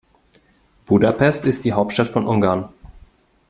[0.87, 2.73] Budapest ist die Hauptstadt von Ungarn.